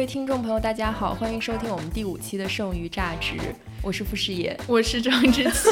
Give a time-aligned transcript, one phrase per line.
[0.00, 3.34] 位听众朋友，大家好，欢迎收听我们第五期的《剩余榨汁》，
[3.82, 5.68] 我是傅师爷，我是张之琪。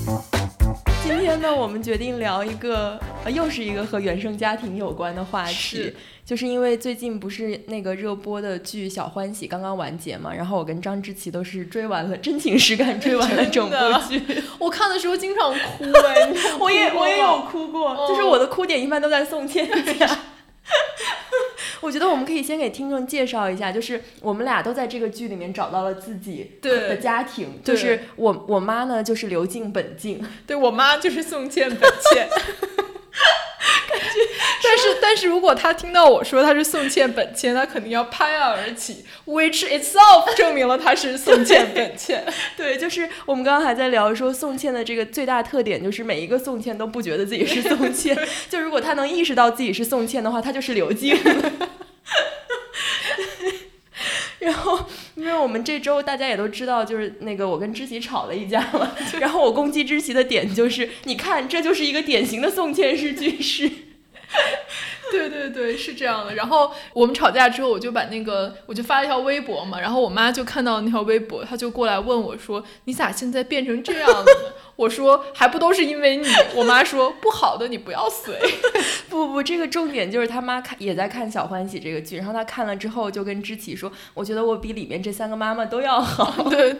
[1.04, 5.92] 今天呢，我们决定聊一个，呃，又是一个和原生家庭有关的话题，
[6.24, 13.76] 就是因为最近不是那个热播的剧《小欢喜》刚刚完结嘛，然后我跟张之琪都是追完了，真情实感追完了整部
[14.08, 14.42] 剧。
[14.58, 19.68] 我看的时候经常哭哎， 我也我也有哭过，就是我的哭点一般都在宋茜
[19.98, 20.18] 家。
[21.80, 27.60] 我觉得我们可以先给听众介绍一下，就是我们俩都在这个剧里面找到了自己的家庭。
[27.64, 32.28] 就是我我妈呢，就是刘静本静，对我妈就是宋茜本茜。
[35.10, 42.24] 但是如果他听到我说他是宋茜本茜，他肯定要拍案而起，which itself 证明了他是宋茜本茜。
[42.56, 48.16] 对，就是我们刚刚还在聊说宋茜的这个最大特点，就是每一个宋茜都不觉得自己是宋茜。
[48.48, 51.18] 就如果他能意识到自己是宋茜的话，他就是刘静。
[54.38, 54.78] 然后，
[55.16, 58.92] 因为我们这周大家也都知道，就是那个我跟知琪吵了一架嘛。
[59.18, 63.68] 然后我攻击知琪的点就是，你看，这就是一个典型的宋茜式句式。
[65.10, 66.34] 对对对，是这样的。
[66.34, 69.80] 然后我们吵架之后，我就把那个我就发了一条微博嘛。
[69.80, 74.24] 然后我妈就看到那条微博，她就过来问我说：“你咋现在变成这样了？”
[74.80, 76.26] 我说还不都是因为你？
[76.54, 78.34] 我妈说不好的你不要随。
[79.10, 86.44] 不不不，这个重点就是他妈看也在看《小欢喜》这个剧，然后他看了之后就跟知琪说：“我觉得我比里面这三个妈妈都要好。
[86.48, 86.74] ”对，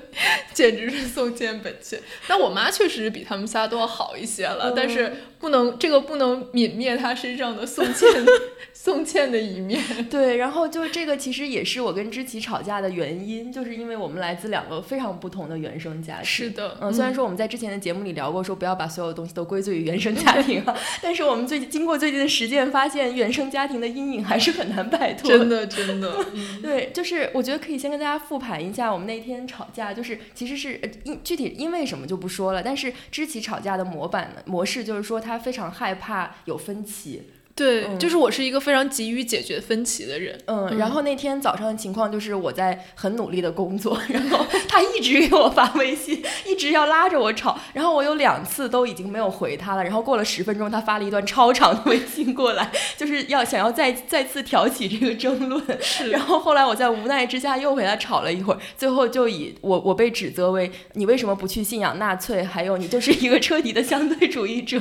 [0.55, 2.01] 简直是宋茜本茜。
[2.27, 8.09] 但我妈确实比他们仨都要好一些了，但是不能这个不能泯灭她身上的宋茜
[8.73, 9.83] 宋茜的一面。
[10.09, 16.25] 对，然后就这个其实也是我跟知琪吵架的原因，就是因为我们来自两个非常不同的原生家庭。
[16.25, 20.73] 是的，嗯，虽然说我们在之前的节节目里聊过，说不要把所有东西都归罪于原生家庭啊。
[21.03, 25.29] 但是我们最近经过最近的实践，发现原生家庭的阴影还是很难摆脱。
[25.29, 26.25] 真的，真的。
[26.63, 32.63] 对，就是我觉得可以先跟大家复盘一下我们那天吵架，就是其实是因具体因为什么就不说了。
[32.63, 37.25] 但是知棋吵架的模板模式就是说，他非常害怕有分歧。
[37.61, 40.41] 对，就是我是一个非常急于解决分歧的人。
[40.47, 49.85] 嗯，然后那天早上的情况就是我在很努力的工作，然后他一直给我发微信，一直要拉着我吵，然后我有两次都已经没有回他了。
[49.85, 55.63] 然后过了十分钟，他发了一段超长的微信过来，就是要想要再再次挑起这个争论。
[55.83, 56.09] 是。
[56.09, 64.81] 然后后来我在无奈之下又陪他吵了一会儿，最后就以我我被指责为你为什么不去信仰纳粹，还有你就是一个彻底的相对主义者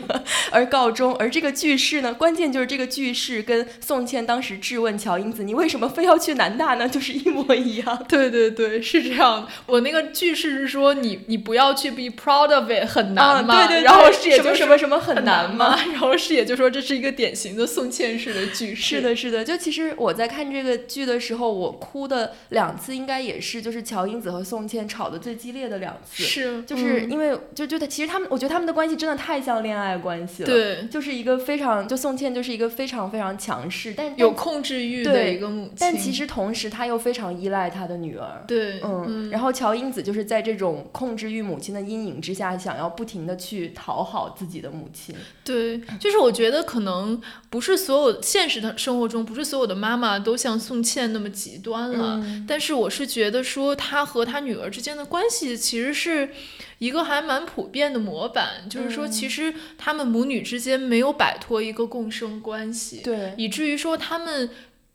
[0.49, 1.13] 而告终。
[1.17, 2.68] 而这个句式呢，关键就是。
[2.69, 8.05] 这个句式跟宋茜当时质问乔英子：“你为什么非要去南大呢？” 就是一模一样。
[8.07, 9.47] 对对对，是这样。
[9.65, 13.83] 我那个句式是说：“你你不要去 be proud of it，很难吗？”对对。
[13.83, 15.75] 然后是也就什么什么很难吗？
[15.91, 18.97] 然后是也就说这是一个典型的宋茜式的句式。
[18.97, 19.43] 是的，是的。
[19.43, 26.23] 就其实我在看这个剧的时候，我哭的两次应该也是就是乔英子和宋茜吵的最激烈的两次。
[26.23, 26.61] 是。
[26.63, 30.47] 就是因为就就他其实他们，我觉得他们的关系真的太像恋爱关系了。
[30.47, 30.87] 对。
[30.91, 32.59] 就是一个非常就宋茜就是一个。
[32.59, 38.43] 一个非常非常强势，但有控制欲的一个母亲，但其实同时她又非常依赖她的女儿。
[38.45, 45.15] 对，嗯，然后乔英子就是在这种控制欲母亲的阴影之下，想要不停的去讨好自己的母亲。
[45.45, 52.21] 对，就是我觉得可能不是所有现实的生活中，不是所有的妈妈都像宋茜那么极端了。
[52.45, 56.31] 但是我是觉得说，她和她女儿之间的关系其实是。
[56.79, 64.49] 一个还蛮普遍的模板，就是说，其实他们母女之间没有摆脱一个共生关系，对，以至于说他们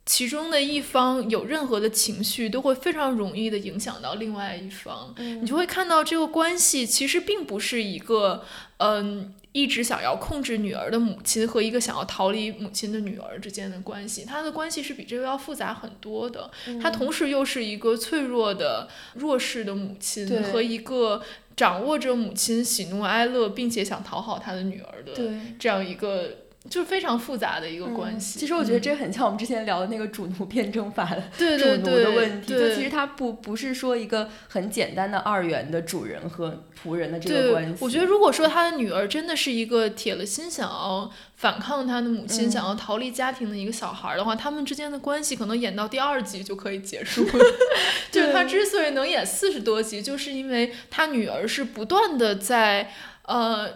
[0.07, 5.15] 其中的一方有任何的情绪，都会非常容易的影响到另外一方。
[5.19, 8.45] 你就会看到这个关系其实并不是一个，
[8.79, 16.51] 嗯，一直想要控制女儿的母亲和一个想要逃离母亲的女儿之间的关系，他的关系是比这个要复杂很多的。
[16.83, 21.23] 他同时又是一个脆弱的弱势的母亲和一个。
[21.57, 25.13] 掌握着母亲喜怒哀乐，并且想讨好他的女儿的
[25.59, 28.39] 这样一个，就是非常复杂的一个关系。
[28.39, 31.23] 其实我觉得这很像我们之前聊的那个主奴辩证法的
[31.59, 32.53] 主奴的问题。
[32.53, 37.85] 就其实它不不是说一个很简单的二元的主人和仆人的这个关系。
[37.85, 41.11] 我觉得如果说他的女儿真的是一个铁了心想要。
[41.37, 47.45] 反抗他的母亲，想要逃离家庭的一个小孩的话，他们之间的关系可能演到第二集就可以结束了。
[48.11, 52.91] 就是他之所以能演四十多集，就是因为他女儿是不断的在
[53.27, 53.69] 呃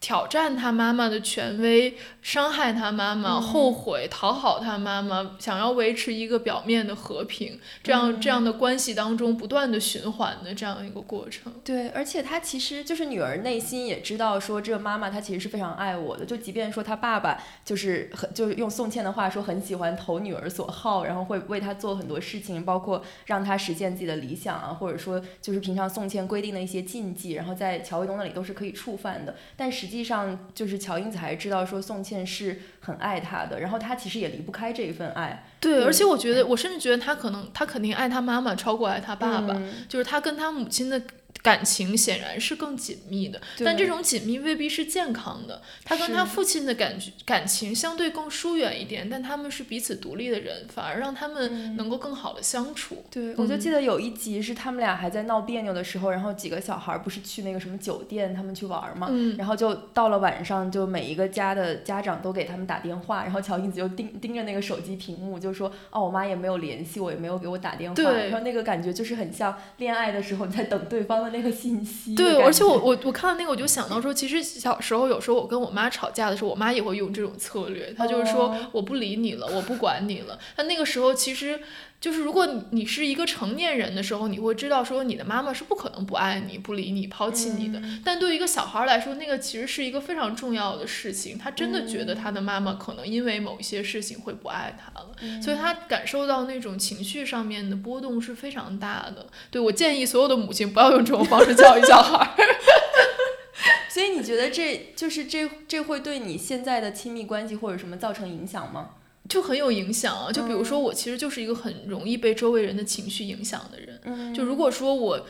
[0.00, 11.52] 挑战他妈妈的权威，伤害他妈妈，后悔，讨好他妈妈，想要维持一个表面的和平，这样这样的关系当中不断的循环的这样一个过程。
[11.64, 35.44] 对，而且他其实就是女儿内心也知道说，这个妈妈她其实是非常爱我的，就即便说她爸爸就是很就是用宋茜的话说，很喜欢投女儿所好，然后会为她做很多事情，包括让她实现自己的理想啊，或者说就是平常宋茜规定的一些禁忌，然后在乔卫东那里都是可以触犯的，但实际上就是乔英子还是知道说宋茜是很爱他的，然后他其实也离不开这一份爱。
[35.58, 41.02] 对，而且我觉得，我甚至觉得他可能他肯定爱他妈妈超过爱他爸爸，就是他跟他母亲的。
[41.42, 45.62] 感情显然是更紧密的，但这种紧密未必是健康的。
[45.84, 53.04] 他跟他父亲的感觉感情相对更疏远一点，但他们是彼此独立的人，反而让他们能够更好的相处。
[53.10, 59.08] 对，我就记得有一集是他们俩还在闹别扭的时候，然后几个小孩不是去那个什么酒店，他们去玩嘛，
[59.38, 71.30] 然后就到了晚上，就每一个家的家长都给他们打电话，然后乔英子就盯盯着那个手机屏幕，就说：“哦，我妈也没有联系我，也没有给我打电话。”然后那个感觉就是很像恋爱的时候你在等对方的。
[71.30, 80.38] 那个信息对，而且我我我看到那个我就想到说，其实小时候有时候我跟我妈吵架的时候，我妈也会用这种策略，她就是说我不理你了，我不管你了。
[80.56, 81.60] 但那个时候其实。
[82.00, 87.82] 就是如果你是一个成年人的时候，你会知道说你的妈妈是不可能不爱你、不理你、抛弃你的。
[88.04, 91.36] 但对于一个小孩来说，那个其实是一个非常重要的事情。
[91.36, 99.26] 他真的觉得他的妈妈可能因为某一些事情会不爱他了，所以他感受到那种情绪上面的波动是非常大的。
[99.50, 102.34] 对我建议所有的母亲不要用这种方式教育小孩。
[103.90, 108.90] 所以你觉得这就是这这会对你现在的亲密关系或者什么造成影响吗？
[109.28, 110.32] 就很有影响啊！
[110.32, 114.34] 就比如说，我其实就是一个很容易被周围人的情绪影响的人。
[114.34, 115.26] 就如果说我，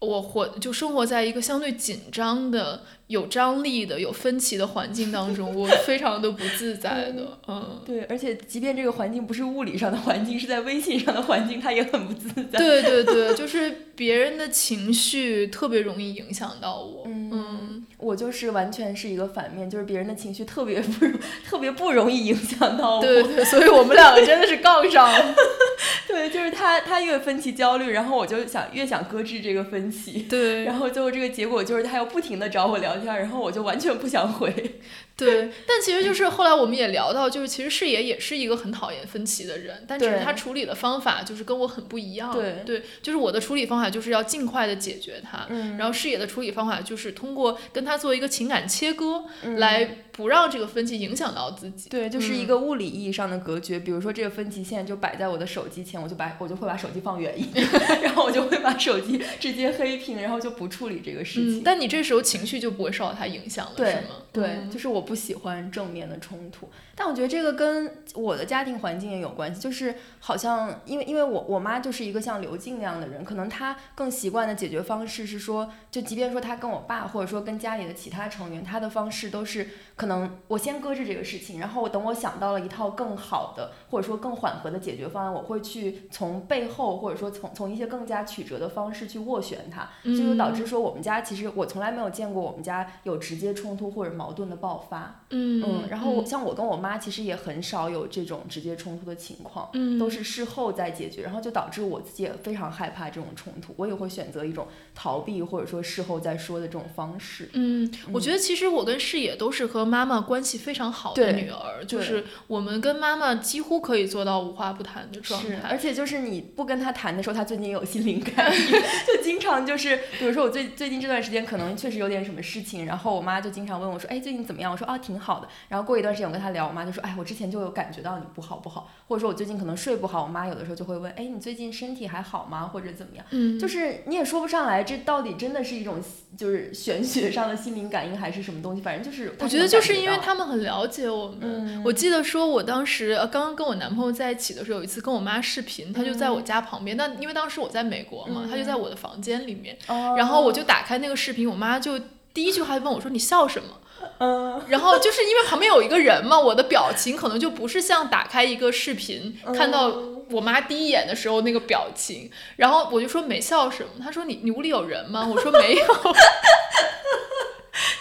[0.00, 2.82] 我活就生活在一个相对紧张的。
[3.10, 7.40] 有张力的、有分歧的环境当中，我非常的不自在的。
[7.48, 12.56] 嗯，对，而且即便这个环境不是物理上的环境，是在微信上的环境，他也很不自在。
[12.56, 17.02] 对对对，就是别人的情绪特别容易影响到我。
[17.06, 21.06] 嗯，我就是完全是一个反面，就是别人的情绪特别不
[21.44, 23.02] 特别不容易影响到我。
[23.02, 25.34] 对对，所以我们两个真的是杠上了。
[26.06, 30.22] 对，就是他他越分歧焦虑，然后我就想越想搁置这个分歧。
[30.30, 33.14] 对，然后最后这个结果就是他要不停的找我聊天。
[33.14, 34.80] 然后我就完全不想回，
[35.26, 45.46] 对，但其实就是后来我们也聊到，就是其实视野也是一个很讨厌分歧的人，但是他处理的方法就是跟我很不一样，对，对，就是我的处理方法就是要尽快的解决它，
[45.78, 49.24] 然后视野的处理方法就是通过跟他做一个情感切割
[49.56, 50.04] 来。
[50.12, 53.78] 不让这个分歧影响到自己，对，就是一个物理意义上的隔绝。
[53.78, 57.66] 比如说，这个分歧线就摆在我的手机前，我就把我就会把手机放远一点，
[58.02, 61.62] 然后我就会把手机直接黑屏，然后就不处理这个事情。
[61.64, 64.16] 但你这时候情绪就不会受到它影响了，是吗？
[64.30, 66.68] 对，就是我不喜欢正面的冲突。
[66.94, 79.66] 但我觉得这个跟我的家庭环境也有关系，就是好像因为因为我我妈就是一个像刘静那样的人，可能她更习惯的解决方式是说，就即便说她跟我爸或者说跟家里的其他成员，她的方式都是。
[79.96, 94.99] 可能我先搁置这个事情，然后等我想到了一套更好的或者说更缓和的解决方案，我会去从背后或者说从从一些更加曲折的方式去斡旋它，就导致说我们家其实我从来没有见过我们家有直接冲突或者矛盾的爆发。
[95.30, 107.50] 嗯嗯，然后像我跟我妈其实也很少有这种直接冲突的情况，嗯，都是事后再解决，然后就导致我自己也非常害怕这种冲突，我也会选择一种逃避或者说事后再说的这种方式。
[107.52, 109.90] 嗯，我觉得其实我跟视野都是和。
[109.90, 115.56] 妈妈关系非常好的女儿，就是我们跟妈妈几乎可以做到无话不谈的状态。
[115.68, 118.72] 而且就是你不跟她谈的时候，她最近有心灵 感应，
[119.04, 132.70] 就经常就是，比如说我最最近这段时间可能确实有点什么事情，然后我妈就经常问我说：“哎，最近怎么样？”我说：“啊，挺好的。”然后过一段时间我跟他聊，我妈就说：“哎，我之前就有感觉到你不好不好，或者说我最近可能睡不好。”我妈有的时候就会问：“哎，你最近身体还好吗？
[132.72, 136.00] 或者怎么样？”嗯，就是你也说不上来，这到底真的是一种
[136.36, 138.80] 就是玄学上的心灵感应还是什么东西？
[138.80, 140.60] 反正就是我觉得就是因为他们很。
[140.60, 146.94] 了解我们，我记得说，我当时呃刚刚跟我男朋友在一起的时候，有一次跟我妈视频，他就在我家旁边。
[146.94, 149.78] 但因为当时我在美国嘛，他就在我的房间里面。
[149.88, 151.98] 然后我就打开那个视频，我妈就
[152.32, 153.80] 第一句话就问我说：“你笑什么？”
[154.18, 154.62] 嗯。
[154.68, 159.92] 然后就是因为旁边有一个人嘛，我的表情可能就不是像打开一个视频看到
[160.30, 162.30] 我妈第一眼的时候那个表情。
[162.56, 165.86] 然后我就说没笑什么，他说：“你你屋里有人吗？”我说：“没有。”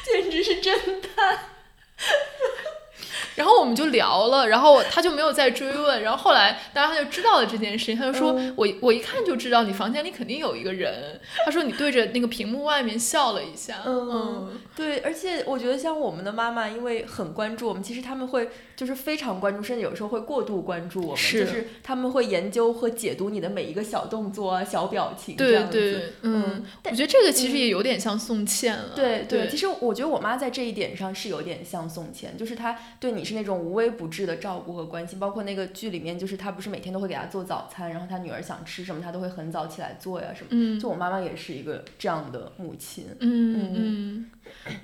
[0.06, 0.78] 简直是侦
[1.16, 1.40] 探。
[3.40, 44.32] 然后我们就聊了，然后他就没有再追问，然后后来当然他就知道了这件事情，他就说我我一看就知道你房间里肯定有一个人，他说你对着那个屏幕外面笑了一下，嗯，对，而且我觉得像我们的妈妈，因为很关注我们，其实他们会就是非常关注，甚至有时候会过度关注我们，就是他们会研究和解读你的每一个小动作啊、小表情这样子，嗯，我觉得这个其实也有点像宋茜了，对对，其实我觉得我妈在这一点上是有点像宋茜，就是她对你是那种无微不至的照顾和关心，包括那个剧里面，就是她不是每天都会给她做早餐，然后她女儿想吃什么，她都会很早起来做呀什么，嗯，就我妈妈也是一个这样的母亲，嗯嗯，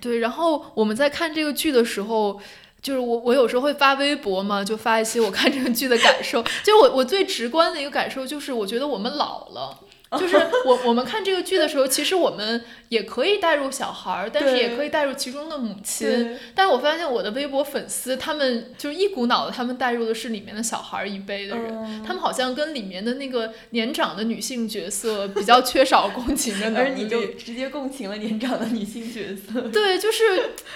[0.01, 2.41] 对，然后我们在看这个剧的时候。
[2.85, 6.43] 就是我，我有时候会发微博嘛，就发一些我看这个剧的感受。
[6.63, 9.75] 就我，我最直观的一个感受就是，我觉得我们老了。
[10.11, 16.37] 就是我 我们看这个剧的时候，其实我们也可以带入小孩儿，但是也可以带入其中的母亲。
[16.53, 26.89] 但是我发现我的微博粉丝，他们就一股脑的，他们带入的是里面的小孩儿一辈的人，他们好像跟里面的那个年长的女性角色比较缺少共情的 能力。
[26.91, 29.59] 而你就直接共情了年长的女性角色。
[29.69, 30.23] 对，就是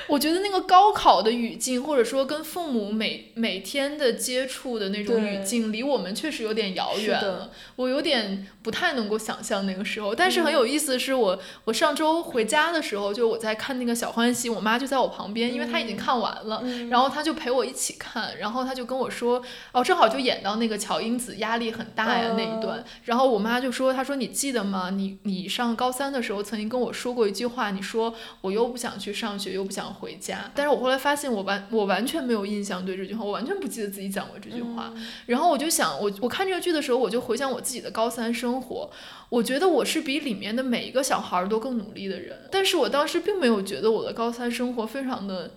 [0.07, 7.51] 我觉得那个高考的语境，或者说跟父母每每天的接触的那种语境，离我们确实有点遥远了。
[7.75, 9.18] 我有点不太能够。
[9.19, 19.41] 想象那个时候，但是很有意思的是，我我上周回家的时候，就我在看那个小欢喜，我妈就在我旁边，因为她已经看完了，然后她就陪我一起看，然后她就跟我说，
[19.73, 24.89] 哦，正好就演到那个乔英子压力很大呀那一段，然后我妈就说，她说你记得吗？
[24.91, 34.93] 你你上高三的时候曾经跟我说过一句话，你说我又不想去上学，又不想回家，但是我后来发现我完我完全没有印象对这句话，我完全不记得自己讲过这句话，
[35.25, 38.89] 然后我就想，我我看这个剧的时候，我就回想我自己的高三生活。
[39.29, 45.51] 我觉得我是比里面的每一个小孩都更努力的人，但是我当时并没有觉得我的高三生活非常的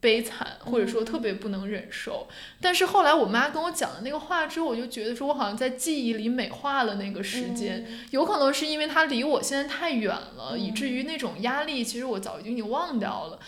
[0.00, 2.28] 悲惨，或者说特别不能忍受。
[2.60, 13.40] 但是后来我妈跟我讲了那个话之后，我就觉得说我好像在记忆里美化了那个时间，有可能是因为它离我现在太远了，以至于那种压力其实我早就已经忘掉了。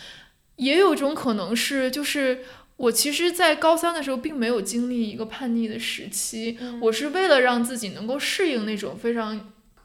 [0.56, 2.44] 也有一种可能是，就是
[2.80, 9.40] 我其实，在高三的时候并没有经历一个叛逆的时期，我是为了让自己能够适应那种非常。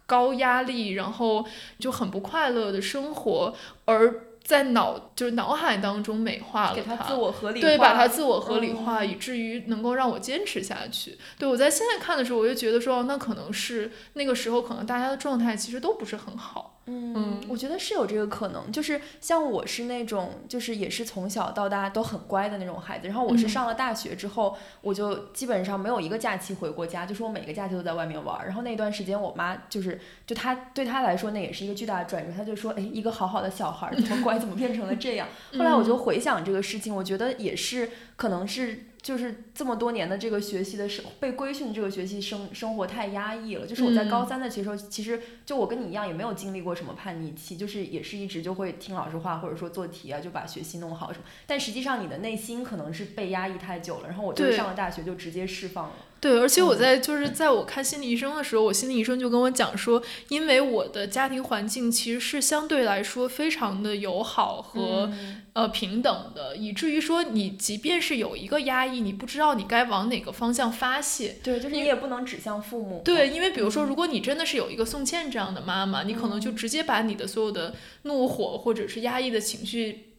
[0.07, 1.43] 高压力，然后
[1.79, 11.17] 就很不快乐的生活，而在脑就是脑海当中美化了它，自我合理对，把它自我合理化，以至于能够让我坚持下去。
[11.39, 16.74] 对我在现在看的时候，我就觉得说，那可能是那个时候，可能大家的状态其实都不是很好。
[16.87, 23.07] 嗯，我觉得是有这个可能，就是像我是那种，就是也是从小到大都很乖的那种孩子。
[23.07, 28.45] 然后我是上了大学之后，我就基本上没有一个假期回过家，就是我每个假期都在外面玩。
[28.45, 32.31] 然后那段时间，我妈就是，就她对她来说，那也是一个巨大的转折。
[32.31, 35.27] 她就说：“哎，一个好好的小孩怎么 乖，怎么变成了这样？”
[35.57, 38.89] 后来我就回想这个事情，我觉得也是，可能是。
[39.05, 43.67] 就是这么多年的这个学习的生被规训这个学习生生活太压抑了。
[43.67, 51.25] 就是我在高三的时候，其实就我跟你一样，也没有经历过什么叛逆期，就是也是一直就会听老师话，或者说做题啊，就把学习弄好什么。
[51.45, 55.95] 但实际上你的内心可能是被压抑太久了，然后我就上了大学就直接释放了。
[56.19, 65.11] 对，而且我在就是在我看心理医生的时候，我心理医生就跟我讲说，因为我的家庭环境其实是相对来说非常的友好和
[65.53, 71.35] 呃平等的，以至于说你即便是有一个压抑，你不知道你该往哪个方向发泄。
[71.43, 73.03] 对，就是你也不能指向父母。
[73.05, 80.14] 对，因为比如说，如果你真的是有一个宋茜这样的妈妈，你可能就直接把你的所有的怒火或者是压抑的情绪。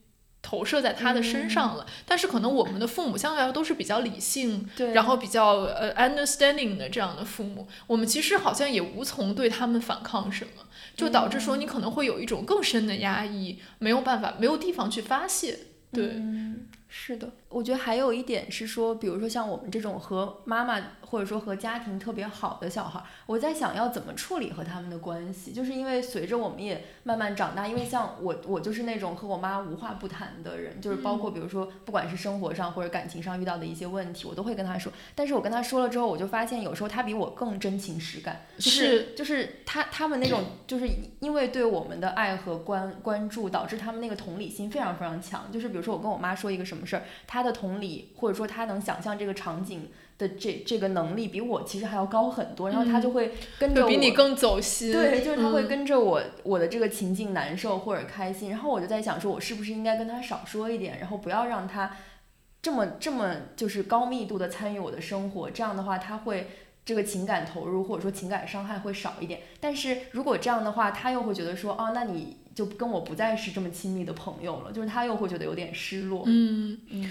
[0.47, 10.63] 投射在他的身上了，但是可能我们的父母相对来说都是比较理性，然后比较呃 understanding 的这样的父母，我们其实好像也无从对他们反抗什么，
[10.95, 15.59] 就导致说你可能会有一种更深的压抑，没有办法，没有地方去发泄，
[15.91, 16.21] 对。
[16.89, 34.91] 是的，我觉得还有一点是说，比如说像我们这种和妈妈或者说和家庭特别好的小孩，我在想要怎么处理和他们的关系，就是因为随着我们也慢慢长大，因为像我，我就是那种和我妈无话不谈的人，就是包括比如说不管是生活上或者感情上遇到的一些问题，我都会跟她说。
[35.13, 40.87] 但是我跟她说了之后，我就发现有时候她比我更真情实感，就是就是她他们那种就是
[41.19, 45.51] 因为对我们的爱和关关注，导致他们那个同理心非常非常强。
[45.51, 46.77] 就是比如说我跟我妈说一个什么。
[46.77, 47.01] 什么事儿？
[47.37, 52.67] 他的同理，或者说他能想象这个场景的这这个能力，比我其实还要高很多。
[52.71, 54.91] 然后他就会跟着我，比你更走心。
[54.91, 58.49] 对，就是他会跟着我，我的这个情境难受或者开心。
[58.49, 61.95] 然后我就在想，说我是不是应该跟他少说一点，然后不要让他
[62.59, 65.51] 这么这么就是高密度的参与我的生活。
[65.51, 66.49] 这样的话，他会
[66.83, 69.41] 这个情感投入或者说情感伤害会少一点。
[69.59, 72.37] 但是如果这样的话，他又会觉得说，哦，那你。
[72.57, 76.23] 就跟我不再是这么亲密的朋友了，就是他又会觉得有点失落。
[76.25, 77.07] 嗯嗯，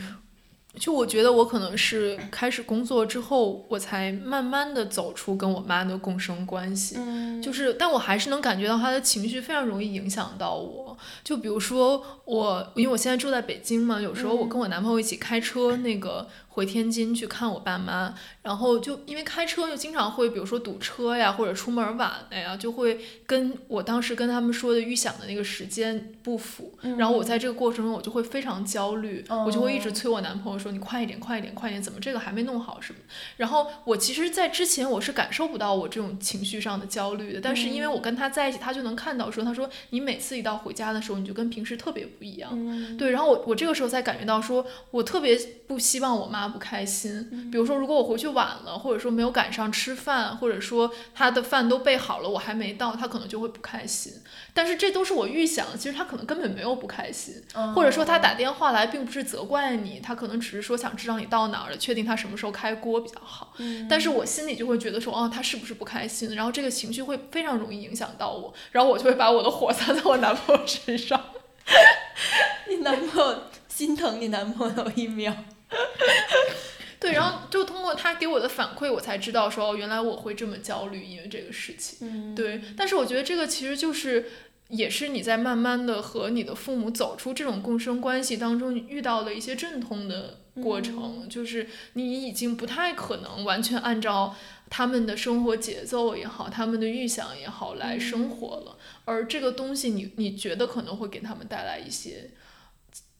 [0.74, 6.96] 就我觉得我可能是开始工作之后，我才慢慢的走出跟我妈的共生关系。
[6.98, 10.98] 嗯，就是，但我还是能感觉到她的情绪非常容易影响到我。
[11.22, 16.26] 就比如说我，因为我现在住在北京嘛，有时候我跟我男朋友一起开车，那个。
[16.56, 26.72] 回天津去看我爸妈，然后就因为开车就经常会，比如说堵车呀，或者出门晚了呀，就会跟我当时跟他们说的预想的那个时间不符。
[26.96, 32.98] 然后我在这个过程中，我就会非常焦虑，我就会一直催我男朋友说：“你快一点，快一点，快一点，怎么这个还没弄好什么？”
[33.36, 42.50] 然后我其实，在之前我是感受不到我这种情绪上的焦虑的，但是因为我跟他在一起，他就能看到说：“他说你每次一到回家的时候，你就跟平时特别不一样。”
[42.96, 46.45] 对，然后我我这个时候才感觉到说，我特别不希望我妈。
[46.48, 54.12] 不开心，比如说，如果我回去晚了，或者说没有赶上吃饭，或者说他的饭都备好了，我还没到，他可能就会不开心。
[54.52, 57.34] 但是这都是我预想，其实他可能根本没有不开心，
[57.74, 63.52] 或者说他打电话来并不是责怪你，他可能只是说想知道你到哪儿了，确定他什么时候开锅比较好。
[63.88, 66.34] 但是我心里就会觉得说，哦，他是不是不开心？
[66.34, 71.20] 然后这个情绪会非常容易影响到我，然后我就会把我的火撒在我男朋友身上。
[72.68, 75.34] 你男朋友心疼你男朋友一秒。
[76.98, 82.34] 对，然后就通过他给我的反馈，我才知道说，哦，原来我会这么焦虑，因为这个事情。
[82.34, 84.30] 对，但是我觉得这个其实就是，
[84.68, 94.34] 也是你在慢慢的和你的父母走出这种共生关系当中，遇到的一些阵痛的过程，就是你已经不太可能完全按照
[94.70, 102.30] 他们的生活节奏也好，他们的预想也好来生活了，而这个东西，你你觉得可能会给他们带来一些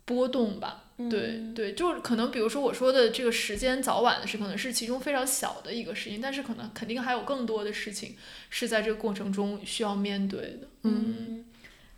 [0.07, 0.85] 波动吧。
[1.11, 8.17] 对对，就是可能，比如说我说的这个时间早晚的事，可能是其中非常小的一个事情，但是可能肯定还有更多的事情
[8.49, 10.69] 是在这个过程中需要面对的。
[10.85, 11.45] 嗯，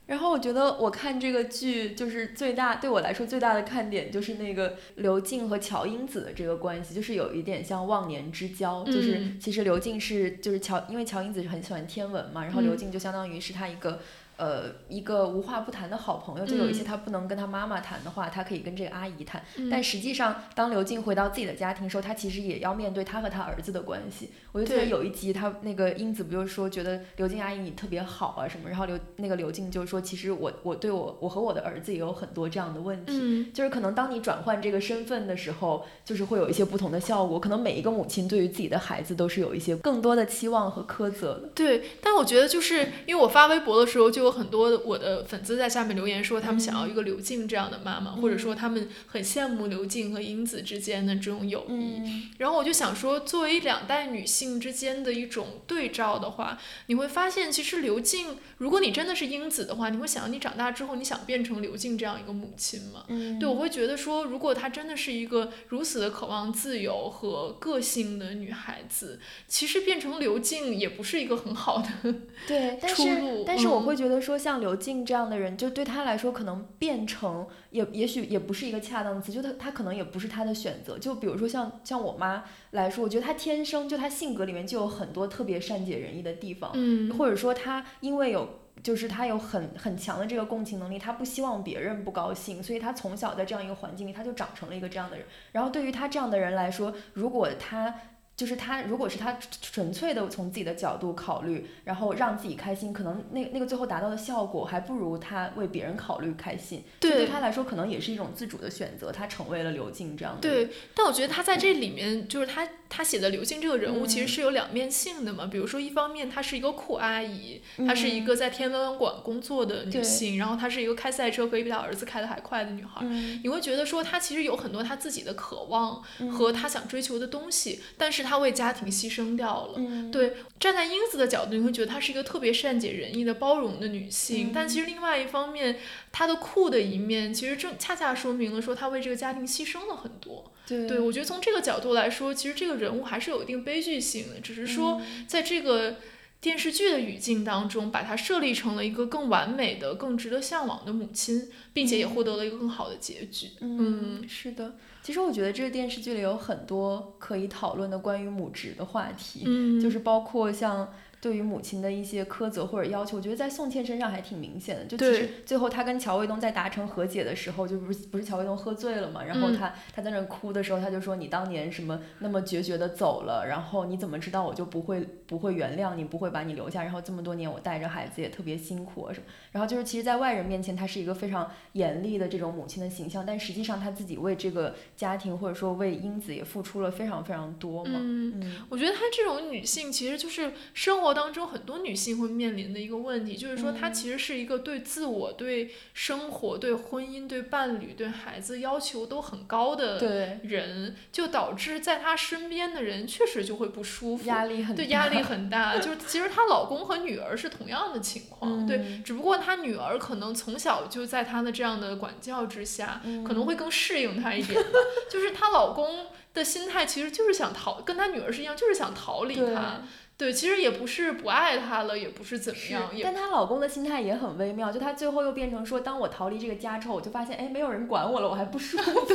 [0.07, 14.01] 然后我觉得我看这个剧就是最大对我来说最大的看点就是那个刘静和乔英子的这个关系，就是有一点像忘年之交，就是其实刘静是就是乔，因为乔英子是很喜欢天文嘛，然后刘静就相当于是他一个。
[14.39, 19.43] 呃，一个无话不谈的好朋友，就有一些他不能跟他妈妈谈的话，他可以跟这个阿姨谈。
[19.69, 24.31] 但实际上，当刘静回到自己的家庭时候，他其实也要面对他和他儿子的关系。
[24.53, 37.41] 我就记得有一集，他那个英子不就是说觉得刘静阿姨你特别好啊什么，然后刘那个刘静就说，其实我我对我我和我的儿子也有很多这样的问题，就是可能当你转换这个身份的时候，就是会有一些不同的效果。
[37.41, 41.49] 可能每一个母亲对于自己的孩子都是有一些更多的期望和苛责的。
[41.57, 44.28] 对，但我觉得就是因为我发微博的时候就。
[44.29, 52.03] 有很多我的粉丝在下面留言说，他们想要一个刘静这样的妈妈，或者说他们很羡慕刘静和英子之间的这种友谊。
[52.37, 63.05] 然后我就想说，作为两代女性之间的一种对照的话，你会发现，其实刘静，如果你真的是英子的话，你会想，你长大之后你想变成刘静这样一个母亲吗？
[63.41, 72.15] 对，我会觉得说，如果她真的是一个如此的渴望自由和个性的女孩子，其实变成刘静也不是一个很好的
[72.47, 73.45] 对出路。
[73.47, 74.18] 但是我会觉得。
[74.21, 80.99] 说像刘静这样的人，就对他来说，可能变成也也许也不是一个恰当的词，就他他可能也不是他的选择。
[80.99, 95.27] 就比如说像像我妈来说，我觉得她天生就她性格里面就有很多特别善解人意的地方，嗯，或者说她因为有就是她有很很强的这个共情能力，她不希望别人不高兴，所以她从小在这样一个环境里，她就长成了一个这样的人。
[95.53, 97.95] 然后对于她这样的人来说，如果她
[98.39, 106.85] 就是他，如果是他纯粹的从自己的角度考虑，然后让自己开心，可能那那个最后达到的效果还不如他为别人考虑开心。
[107.01, 110.41] 对，对他来说可能也是一种自主的选择，他成为了刘静这样的。
[110.41, 115.47] 对，但我觉得他在这里面，就是他他写的刘静这个人物其实是有两面性的嘛。
[115.47, 123.05] 比如说，一方面她是一个酷阿姨，她是一个在天文馆工作的女性，然后她是一个开赛车可以比她儿子开的还快的女孩。
[123.43, 128.28] 你会觉得说她其实有很多她自己的渴望和她想追求的东西，但是。
[128.29, 129.81] 他为家庭牺牲掉了，
[130.13, 130.35] 对。
[130.61, 134.51] 站在英子的角度，你会觉得她是一个特别善解人意的、包容的女性。
[134.53, 135.79] 但其实另外一方面，
[136.11, 140.53] 她的酷的一面，其实正恰恰说明了说她为这个家庭牺牲了很多。
[140.67, 145.97] 对，我觉得从这个角度来说，其实这个人物还是有一定悲剧性的，只是说在这个
[146.41, 153.51] 电视剧的语境当中，把她设立成了一个更完美的、更值得向往的母亲，并且也获得了一个更好的结局。
[153.61, 154.75] 嗯，是的。
[155.09, 159.43] 其实我觉得这个电视剧里有很多可以讨论的关于母职的话题，
[159.81, 160.87] 就是包括像
[161.21, 164.85] 对于母亲的一些苛责或者要求，我觉得在宋茜身上还挺明显的。
[164.85, 179.27] 就其对实最后她跟乔卫东在达成和解的时候，就不是不是乔卫东喝醉了嘛，然后嗯他、他在那哭的时候，她就说你当年什么那么决绝的走了，然后你怎么知道我就不会不会原谅你，不会把你留下，然后这么多年我带着孩子也特别辛苦啊什么。
[179.53, 187.93] 然后就是其实，在外人面前，她是一个非常严厉的这种母亲的形象，但实际上她自己为这个家庭或者说为英子也付出了非常非常多嘛。
[187.95, 199.99] 嗯，嗯我觉得她这种女性其实就是生活当中很多女性会面临的一个问题，就是说她嗯其实是一个对自我、对生活、对婚姻、对伴侣、对孩子要求都很高的，
[200.43, 204.27] 人，就导致在她身边的人确实就会不舒服。
[204.27, 205.79] 压力很大，对，压力很大。
[205.79, 214.79] 就是其实她老公和女儿是同样的情况，对，嗯只不过她女儿可能从小就在她的这样的管教之下，可能会更适应她一点吧。
[215.11, 219.83] 就是她老公的心态其实就是想逃，跟她女儿是一样，就是想逃离她。
[220.19, 228.93] 对，其实也不是不爱她了，也不是怎么样，，但她老公的心态也很微妙，就她最后又变成说，当我逃离这个家之后，我就发现，哎，没有人管我了，我还不舒服，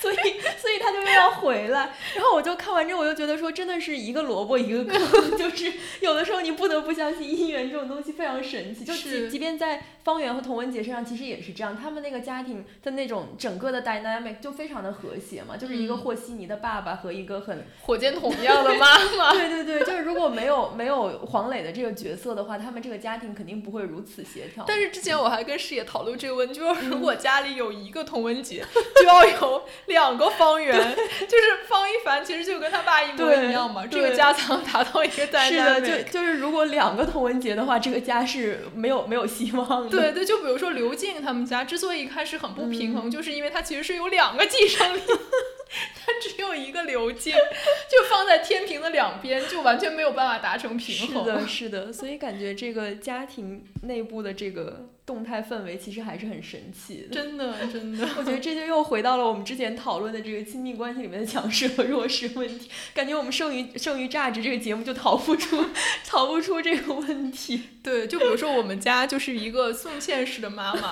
[0.00, 0.16] 所以，
[0.58, 1.94] 所以她就又要回来。
[2.16, 8.84] 然后我就看完之后，我就觉得说，真的是一个萝卜一个坑， 就是有的时候你不得不相信姻缘这种东西非常神奇。
[8.84, 19.32] 就即是即便在方圆和童文洁身上，其实也是这样，他们那个家庭的那种整个的 dynamic 就非常的和谐嘛，就是一个嗯和稀泥的爸爸和一个很火箭筒一样的妈妈。
[19.38, 24.64] 对对对，就是如果没有没有黄磊的这个角色的话，他们这个家庭肯定不会如此协调。
[24.66, 28.64] 但是之前我还跟师爷讨论这个问题，就是如嗯果家里有一个童文杰，
[28.96, 39.90] 就要有两个方圆，就是方一凡其实就跟他爸一模对一样嘛，这个家才能达到一个单是的，就就是如果两个童文杰的话，这个家是没有没有希望的。
[39.90, 45.00] 对对，就比如说刘静他们家之所以一开始很不平嗯衡，就是因为他其实是有两个寄生力，
[46.44, 51.24] 就一个刘静，就放在天平的两边，就完全没有办法达成平衡。
[51.24, 57.14] 是的，是的，所以感觉这个家庭内部的这个动态氛围其实还是很神奇的。
[57.14, 62.70] 真的真的， 我觉得这就又回到了我们之前讨论的这个亲密关系里面的强势和弱势问题。
[62.94, 65.66] 感觉我们剩余剩余价值这个节目就逃不出
[66.06, 67.62] 逃不出这个问题。
[67.82, 70.90] 对，就比如说我们家就是一个宋茜式的妈妈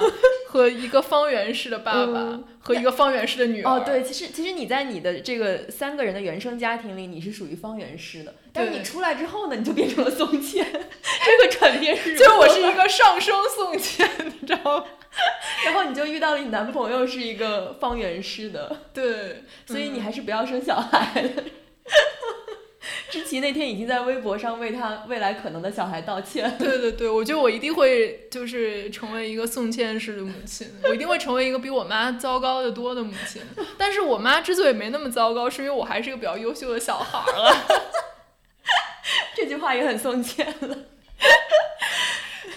[0.48, 3.68] 和一个方圆式的爸爸、嗯和一个方圆式的女儿。
[3.68, 14.84] 哦，对，其实其实你在你的这个三个人的原生家庭里，你是属于方圆式的，但是你出来之后呢，你就变成了宋茜，这个转变是如就我是一个上升宋茜，你知道吗？
[15.64, 21.42] 然后你就遇到了你男朋友是一个方圆式的，对，所以你嗯还是不要生小孩了。
[23.10, 26.56] 知琪那天已经在微博上为他未来可能的小孩道歉了。
[26.58, 33.42] 对对对，我觉得我一定会就是成为一个宋茜式的母亲，我一定会成为一个比我妈糟糕的多的母亲。
[33.76, 37.56] 但是我妈之所以没那么糟糕，是因为我还是一个比较优秀的小孩儿了。
[39.34, 40.76] 这句话也很送钱了。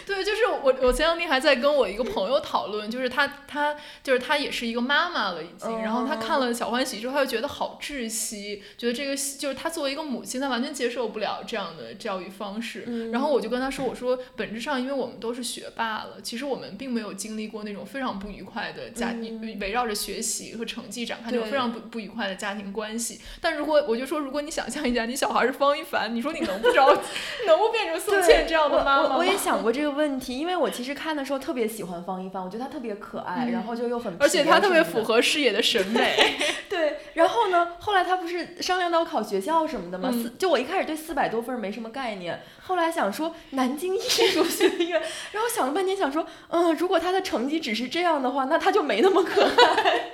[0.06, 12.84] 对，就是我，我前两天还在跟我一个朋友讨论，就是她，她就是她也是一个妈妈了已经，然后她看了《小欢喜》之后，她就觉得好窒息，觉得这个就是她作为一个母亲，她完全接受不了这样的教育方式。
[12.88, 23.20] 嗯然后我就跟她说，我说本质上，因为我们都是学霸了，其实我们并没有经历过那种非常不愉快的家，嗯围绕着学习和成绩展开那种非常不不愉快的家庭关系。
[23.42, 26.86] 但如果我就说，如果你想象一下，你小孩是方一凡，你说你能不着，
[27.48, 29.16] 能不变成宋茜这样的妈妈吗？
[29.16, 35.16] 我我也想过这个问题，因为我其实看的时候特别喜欢方一帆，我觉得他特别可爱，嗯然后就又很而且他特别符合。
[35.16, 36.16] 合视野的审美。
[36.70, 40.10] 对，然后呢，后来他不是商量到考学校什么的吗？
[40.14, 50.12] 嗯就我一开始对四百多分没什么概念，后来想说南京艺术学院，然后想了半天想说，嗯，如果他的成绩只是这样的话，那他就没那么可爱。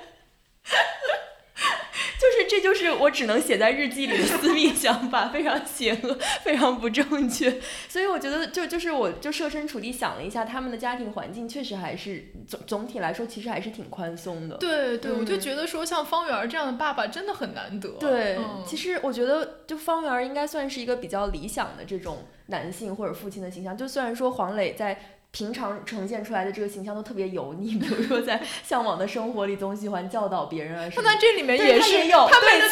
[2.60, 7.60] 就是，这就是我只能写在日记里的私密想法， 非常邪恶，非常不正确。
[7.88, 14.56] 所以我觉得就，就是我就设身处地想了一下，他们的家庭环境确实还是总总体来说，其实还是挺宽松的。
[14.56, 17.88] 对对，我就嗯觉得说像方圆儿这样的爸爸真的很难得。
[18.00, 23.76] 对，嗯、其实我觉得就方圆儿应该算是一个比较理想的这种男性或者父亲的形象。
[23.76, 24.98] 就虽然说黄磊在
[25.32, 31.08] 平常呈现出来的这个形象都特别油腻，比如说在《向往的生活》里总喜欢教导别人啊 什么的。
[31.08, 32.68] 他在这里面对也是，有他每次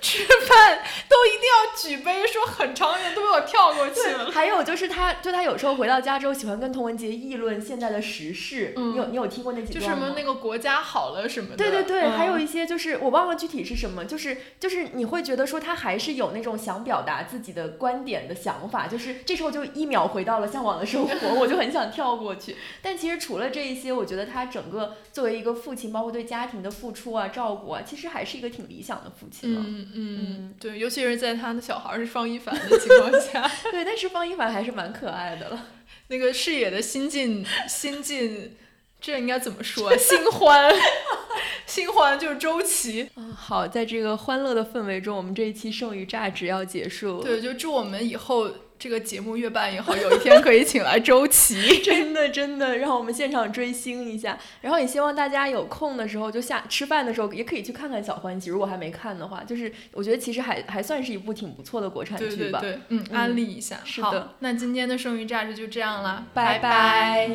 [0.00, 4.30] 吃饭都一定要举杯说很长远，都被我跳过去了。
[4.32, 8.72] 还有就是他，就他有时候回到家之后，喜欢跟童文杰议论现在的时事。
[8.76, 10.06] 嗯你有你有听过那几就段吗？
[10.06, 11.56] 什么那个国家好了什么的。
[11.56, 22.54] 对对对，嗯还有一些就是我忘了具体是什么，就是就是你会觉得说他还是有那种想表达自己的观点的想法，就是这时候就一秒回到了向往的生活，我就很想跳跳过去。
[22.82, 29.56] 但其实除了这一些，我觉得他整个作为一个父亲，包括对家庭的付出啊、照顾啊，其实还是一个挺理想的父亲。
[29.56, 35.66] 嗯嗯，对，尤其是在他的小孩是方一凡的情况下， 对，但是方一凡还是蛮可爱的了。
[36.08, 38.56] 那个视野的新晋新晋。
[39.00, 39.94] 这应该怎么说？
[39.98, 40.72] 新欢，
[41.66, 43.06] 新欢就是周琦。
[43.16, 47.22] 嗯，好，在这个欢乐的氛围中，我们这一期《剩余榨汁》要结束。
[47.22, 48.50] 对，就祝我们以后
[48.84, 51.56] 这个节目越办越好，有一天可以请来周琦。
[51.82, 54.38] 真的，真的，让我们现场追星一下。
[54.60, 58.50] 然后也希望大家有空的时候，就下吃饭的时候，也可以去看看《小欢喜》。
[58.52, 62.60] 如果还没看的话，就是我觉得其实还还算是一部挺不错的国产剧吧。
[62.60, 63.80] 对对对，嗯，安利一下。
[63.86, 67.30] 是的，那今天的《剩余价值》就这样了，拜拜。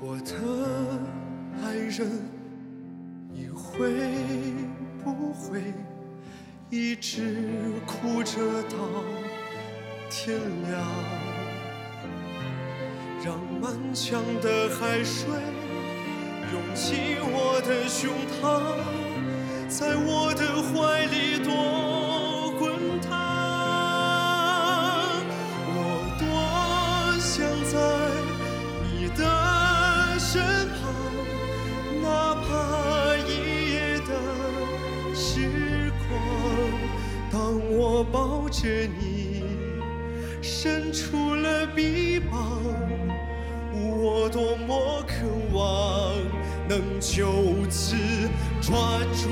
[0.00, 0.32] 我的
[1.64, 2.30] 爱人，
[3.34, 3.90] 你会
[5.02, 5.60] 不会
[6.70, 8.76] 一直哭着到
[10.18, 10.80] 天亮？
[13.22, 15.28] 让满腔的海水
[16.50, 18.42] 涌进我的胸膛，
[19.68, 22.64] 在我的怀里多滚
[23.02, 23.06] 烫。
[25.76, 25.78] 我
[26.18, 26.24] 多
[27.20, 27.34] 想
[27.70, 27.76] 在
[28.82, 29.20] 你的。
[30.18, 30.80] 身旁，
[32.02, 32.46] 哪怕
[33.28, 33.30] 一
[33.70, 34.10] 夜的
[35.14, 35.28] 时
[36.08, 36.10] 光，
[37.30, 37.36] 当
[37.70, 38.66] 我抱着
[38.98, 39.15] 你，
[40.66, 42.60] 伸出了臂膀，
[43.72, 45.14] 我多么渴
[45.56, 46.12] 望
[46.68, 47.94] 能就此
[48.60, 49.28] 抓住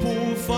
[0.00, 0.56] 不放，